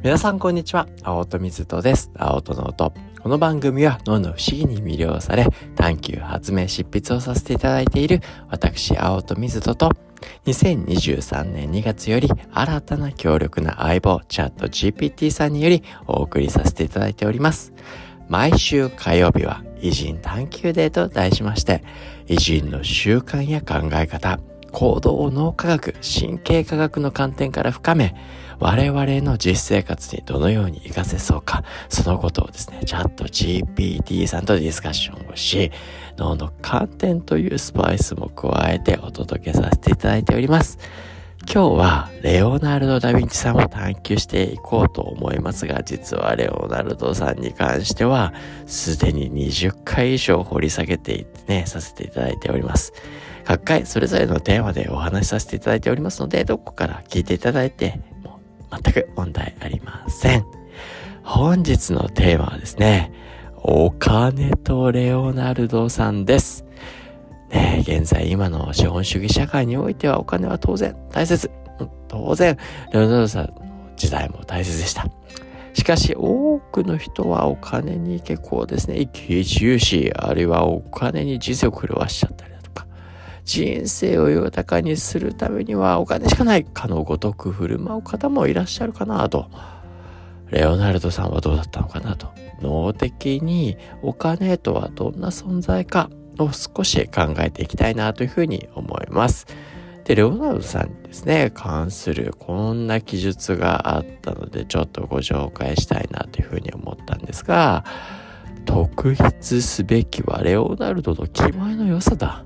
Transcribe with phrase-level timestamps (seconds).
[0.00, 0.86] 皆さんこんにちは。
[1.02, 2.12] 青戸水戸です。
[2.16, 2.92] 青戸の音。
[3.20, 5.44] この番組は脳の不思議に魅了され、
[5.74, 9.90] 探求、発明、執筆をさせていただいている私、青戸水戸と、
[10.46, 17.72] 2023年2月より新たな強力な相棒、チャット GPT さんによりお送りさせていただいております。
[18.28, 21.82] 毎週火曜日は偉人探求デーと題しまして、
[22.28, 24.38] 偉人の習慣や考え方、
[24.72, 28.14] 行動を脳科学、神経科学の観点から深め、
[28.60, 35.70] 我々の実生活にどのように活かせそうか、そのことをですね、チャット GPT さんとディスカッションをし、
[36.16, 40.78] 脳の観点というスパイスも加えてお届けさせていただいております。
[41.50, 48.34] 今日はレオナルド・ダ・ヴィンチさんを探求していこうと思いますが、実はレオナルドさんに関しては、
[48.66, 52.92] すでに20回以上掘り下げていってね、させていただいております。
[53.48, 58.40] 各回それぞれのテーマでお話しさせていただいておりますので、どこから聞いていただいても、
[58.70, 60.44] 全く問題ありません。
[61.22, 63.10] 本日のテーマはですね、
[63.56, 66.66] お金とレオナルドさんです。
[67.48, 71.50] ね現在今の資本主義社会においてはお金は当然大切。
[72.06, 72.58] 当然、
[72.92, 73.52] レオナルドさんの
[73.96, 75.06] 時代も大切でした。
[75.72, 82.57] しかし多くの人はお金に結構ですね、一喜一憂し、あるいはお金に人生を狂わしちゃったり
[83.48, 89.48] 人生を豊かにするためにはお金しかないかのごとく振る舞う方もいらっしゃるかなと。
[90.50, 92.28] レオナルドさんはどうだったのかなと。
[92.60, 99.46] 脳的にお金とはどんな存在かを少し考えていきたいなというふうに思います。
[100.04, 107.86] で、レオナルドさんにですね、関するこんな記述があったので、ちょっとご紹介したいなというふうに思ったんですが、
[108.66, 112.44] 特筆すべきはレオナルドの気前の良さだ。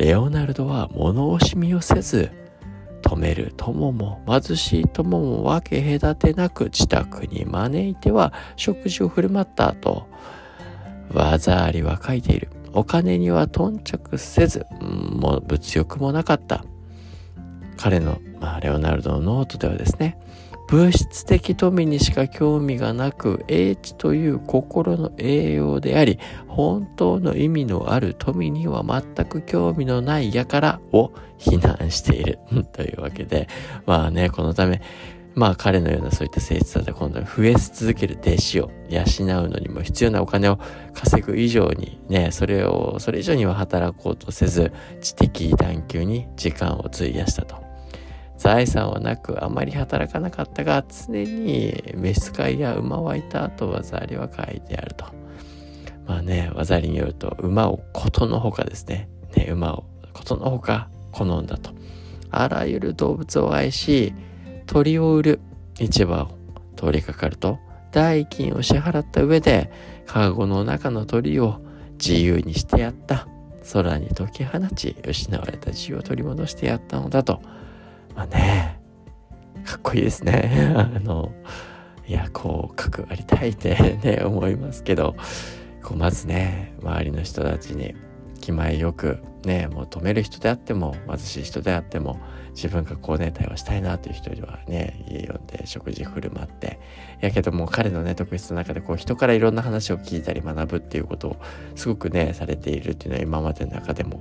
[0.00, 2.32] レオナルドは物惜しみをせず、
[3.02, 10.06] 止める友も貧しい友も分け隔てなく自宅に招いては食事を振る舞った後、
[11.12, 12.48] 技ありは書いている。
[12.72, 16.64] お金には頓着せず、もう物欲もなかった。
[17.76, 20.18] 彼の、まあ、レオナルドのノートではですね、
[20.70, 32.38] 物質的富にしか興味がなく、英知という心の栄養であり、本当の意味のある富には全く興味のない輩を非難している
[32.72, 33.48] というわけで、
[33.84, 34.80] まあね、このため、
[35.34, 39.02] まあ彼のようなそういった性質だと今度は増え続ける弟子を養
[39.44, 40.58] うのにも必要なお金を
[40.94, 47.69] 稼ぐ以上にね、それを、それ以上には働こうとせず、知的探求に時間を費やしたと。
[48.40, 55.04] 財産はなくあまり働かなかったが常に召使いや馬はいたと技ありは書いてあると。
[56.06, 59.10] まあね、技ありによると馬をことのほかですね。
[59.36, 59.84] ね、馬を
[60.14, 61.72] ことのほか好んだと。
[62.30, 64.14] あらゆる動物を愛し、
[64.64, 65.40] 鳥を売る
[65.78, 66.28] 市場を
[66.76, 67.58] 通りかかると、
[67.92, 69.70] 代金を支払った上で、
[70.06, 71.60] カゴの中の鳥を
[71.98, 73.28] 自由にしてやった。
[73.74, 77.42] 空に解き放ち、失われた自由を取り戻してやったのだと。
[78.14, 78.80] まあね、
[79.64, 80.72] かっこいいですね。
[80.76, 81.32] あの、
[82.06, 85.14] いや、こう、かくありたいって ね、思いますけど、
[85.82, 87.94] こう、まずね、周りの人たちに
[88.40, 92.18] 気前よく、ね、もう止める人であっても、貧しい人であっても、
[92.54, 96.80] 自分がこうね、対応したいなという人にはね、家呼んで食事振る舞って、
[97.20, 101.36] やけども彼のね、特質の中でこう人からいろんな話を聞いたり学ぶっていうことを
[101.76, 104.20] すごくね、されているっていうのは今までの中でも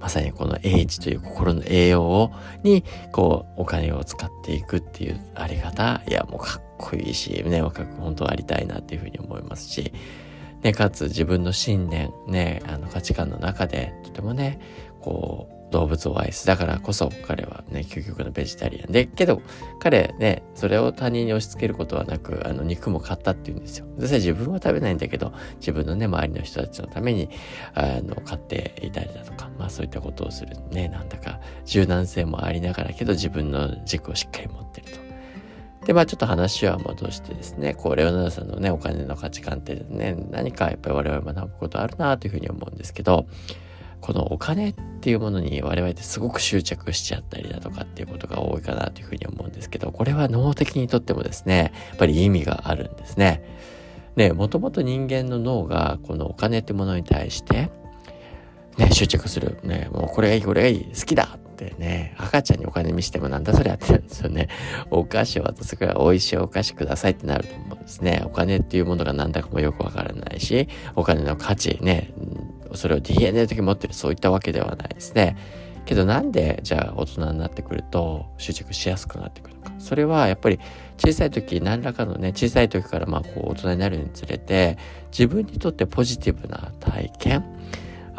[0.00, 2.32] まさにこの英知という心の栄養を、
[2.62, 9.92] に、こう、お金を使っていくっていうあり方、いや、もうかっこいいし、ね、若く本当ありたいなっていうふうに思いますし、
[10.62, 14.60] ね、かつ自分の信念、ね、あの価値観の中で、とてもね、
[15.00, 16.46] こう、動物を愛す。
[16.46, 19.42] だからこそ彼はね、究極のベジタリアンで、けど
[19.80, 23.86] 彼ね、それを他人に押し付けることはなく、あの肉も買ったって言うんですよ。
[23.98, 27.28] 実際自分は食べないんだけど、自分のね、周りの人たちのために、
[27.74, 35.08] あの、買っていたりだとか、まあそういったことをするね、なんだか柔軟性もありながらけど自分の軸をしっかり持ってると。
[35.86, 43.26] で、まあちょっと話は戻してですね、こう、レオナルドさんのね、お金の価値観ってね、何かやっぱり我々学ぶことあるなというふうに思うんですけど、
[44.00, 53.42] このお金っていうものに我々ってすごく執着しちゃったりだとかっていうことが多いかなというふうに思うんですけど、これは脳的にとってもですね、やっぱり意味があるんですね。
[54.16, 57.70] ね、もともと人間の脳がこのお金ってものに対して、
[58.76, 59.58] ね、執着する。
[59.62, 64.48] ね、もうこれがいい、これがいい、好きだってね、赤ちゃんにお金見してもなんだそれやってるんですよね。
[64.90, 68.22] お菓子を渡すから美味しいお菓子くださいってなると思うんですね。
[68.24, 72.12] お金っていうものが何だかもよくわからないし、お金の価値ね、
[72.74, 75.36] それを DNA 的に持ってるそういったわけではないですね。
[75.88, 80.60] けどなんでじゃあ大人になってくると執着しやすくなってくるのかそれはやっぱり
[80.98, 84.76] 小さい時何らかのね小さい時からまあこう大人になるにつれて
[85.10, 87.57] 自分にとってポジティブな体験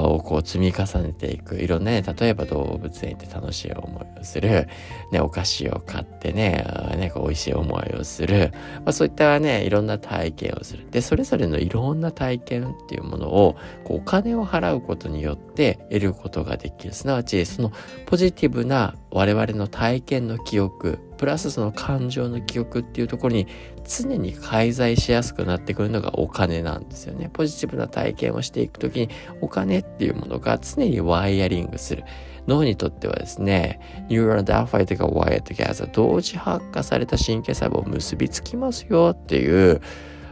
[0.00, 1.56] をこう積み重ねていく。
[1.56, 4.68] いろんなね、例えば動物園って楽しい思いをする。
[5.10, 6.64] ね、お菓子を買ってね、
[6.96, 8.52] ね、こう美味しい思いをする。
[8.76, 10.86] まあそういったね、いろんな体験をする。
[10.90, 16.94] で、それぞれのいろんな体験っていうものを、こうお金を払うことによって得ることができる。
[16.94, 17.72] すなわち、その
[18.06, 23.46] ポジティブな我々の体験の記憶、プラスその感情の記憶っていうところに
[23.84, 27.30] 常に介在しやすくなってくるのがお金なんですよね。
[27.32, 29.08] ポジティブな体験をしていくときに
[29.40, 32.02] お金っていうものが常にワイヤリングする。
[32.48, 33.78] 脳にとってはですね、
[34.08, 39.80] neurons that fire together wire together 同時発火された神経細胞を結びつきますよっていう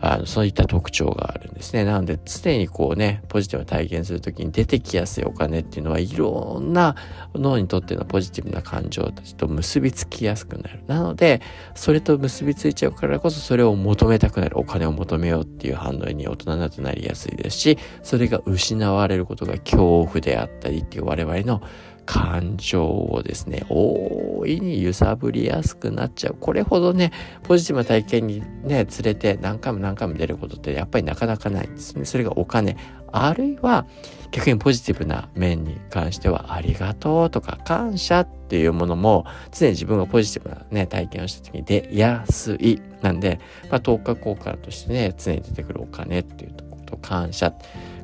[0.00, 1.84] あの、そういった特徴があるんですね。
[1.84, 6.96] なので、常にこうね、ポジティブな体験するときに出てきやすいお金っていうのは、いろんな
[7.34, 10.82] 脳にとってのポジティブな感情たちと結びつきやすくなる。
[10.86, 11.40] なので、
[11.74, 21.62] それと結びついちゃうからこそ、それを求めたくなる、お金を求めようっていう反応に大人になるとなりやすいですし、それが失われることが恐怖であったりっていう我々の
[22.06, 26.36] 感情をですね、大いに揺さぶりやすくなっちゃう。
[26.38, 27.12] これほどね、
[27.42, 32.04] ポジティブな体験にね、連れて何回も何回も出ることってやっぱりなかなかないんですね。
[32.04, 32.76] それがお金。
[33.16, 33.86] あるいは
[34.32, 42.80] 逆にポジティブな面に関してはありがとうとか感謝っていうものも常に自分がポジティブなね、体験をした時に出やすい。
[43.02, 43.38] なんで、
[43.70, 47.54] まあ、10日効果としてね、常に出てくるお金っていうとこと感謝。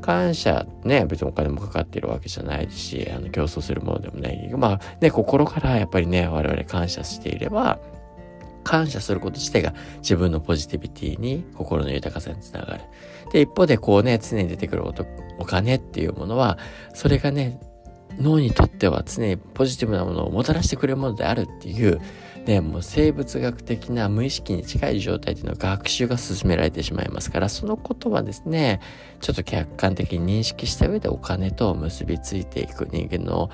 [0.01, 4.49] 感謝ね、別にお金もかかってるわけじゃないし、あの、競争するものでもない。
[4.57, 7.79] まあ、ね、心からやっぱりね、我々感謝していれば、
[8.65, 12.81] 感謝すること自体が自分のポジティビティに心の豊かさにつながる。
[13.33, 14.85] で、一方でこうね、常に出てくる
[15.39, 16.59] お金っていうものは、
[16.95, 17.59] それがね、
[18.19, 22.01] 脳にとっては常にポジティブなものをもたらしてくれるものであるっていう、
[22.47, 28.81] ね、もう生物学的な無意識に近い状態での学習が進められてしまいますから、そのことはですね、
[29.21, 33.51] ちょっと客観的に認識した上でお金と結びついていく人間の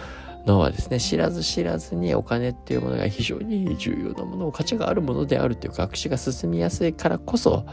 [0.46, 7.66] 脳はですね、知らず知らずにお金っていうものが非常に重要なもの、価値があるものであるという学習が進みやすいからこそ、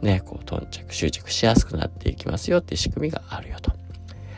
[0.00, 3.81] ね、こう、頓着、執着しやすくなっていきますよっていう仕組みがあるよと。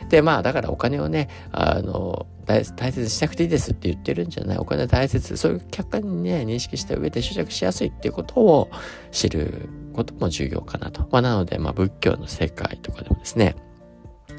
[0.09, 4.57] で、まあ、だからお金をね、あの、大切にしなくていいですって言ってるんじゃない。
[4.57, 5.35] お金大切。
[5.35, 8.69] そういう客観にね、認識した上で執着しやすいっていうことを
[9.11, 11.07] 知ることも重要かなと。
[11.11, 13.55] まあ、なので、まあ、仏教の世界とかでもですね、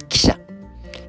[0.08, 0.38] 記者。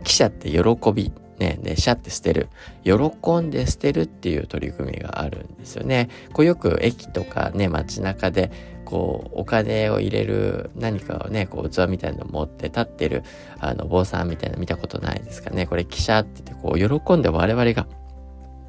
[0.04, 0.60] 記者って喜
[0.94, 1.12] び。
[1.40, 2.50] ね、で、シャって捨てる。
[2.84, 2.94] 喜
[3.40, 6.10] んで捨てるっていう取り組みがあるんですよね。
[6.34, 8.52] こうよく駅とかね、街中で、
[8.86, 13.24] こう、お金を入れる何かをね、こう、器みたいなの持って立ってる、
[13.60, 15.66] あの、坊さんみたいな見たことないですかね。
[15.66, 17.86] これ、汽車って言って、こう、喜んで我々が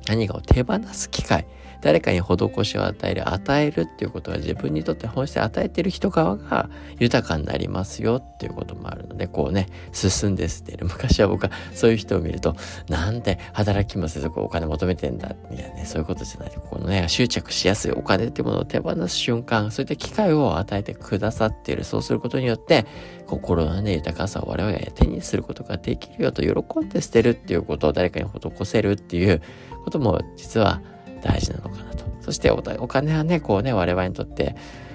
[0.09, 1.47] 何かを手放す機会。
[1.81, 10.87] 誰かに施しを与える、与えるっていうことは自分にとって本質で与えてる人側が豊かになりますよっていうこともあるので、こうね、進んで捨てる。
[10.91, 12.57] 昔は僕はそういう人を見ると、
[12.89, 15.35] なんで働きもせずお金求めてんだ。
[15.51, 16.53] いやね、そういうことじゃない。
[16.71, 21.85] このね、執着しやすいお金っていうものを手放す瞬間、そういった機会を与えてくださっている。
[21.85, 22.87] そうすることによって、
[23.27, 29.43] 心のね、豊かさを我々が手にすることができるよと喜んで捨てるっていうことを誰かに施せるっていう
[29.85, 30.81] ことも実は
[31.23, 32.05] 大事なのかなと。
[32.21, 34.55] そしてお金はね、こうね、我々にとって、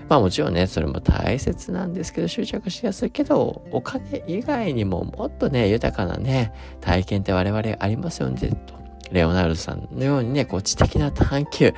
[0.09, 8.73] まあもちろんね、それも大切なんですけど、執着しやすいけど、お金以外にももっとね、豊かなね、体験って我々ありますよね、と。
[9.11, 11.73] レオナルドさんのようにね、こう知的な探求、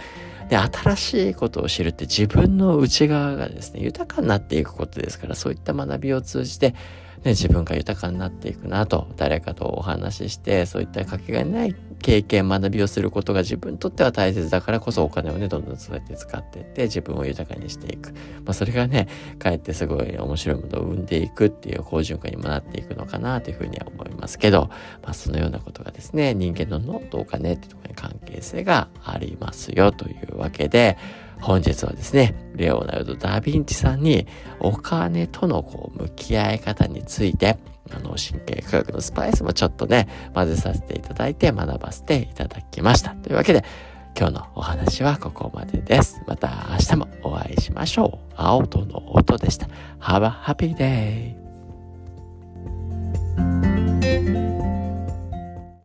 [0.49, 6.75] で、新しいことを知るって自分の内側がですね、豊かになっていくことですから、そういった学びを通じて、
[7.23, 18.11] ね、自分が豊かになっていくなと、誰かとお話しして、そういったかけがえない経験、学びをすることが自分にとっては大切だからこそお金をね、どんどんそうやって使っていって自分を豊かにしていく。
[18.11, 19.07] まあそれがね、
[19.39, 24.69] かえってすごい面白いものを生んでいくっていう好循環にもなっていくのかなというふうには思いますけど、
[25.03, 30.97] まあそのようなことがですね、人間の脳とお金ってところに関係性がありますよというわけで、
[31.41, 34.27] 本日はですね、レオナルド・ダ・ヴィンチさんに
[34.59, 37.57] お金とのこう向き合い方について、
[37.91, 43.11] あの、神経科学のスパイスもちょっとね、混ぜさせていただいて学ばせていただきました。
[43.11, 43.63] というわけで、
[44.17, 46.21] 今日のお話はここまでです。
[46.25, 48.33] また明日もお会いしましょう。
[48.35, 49.67] 青との音でした。
[49.99, 51.35] Have a happy day!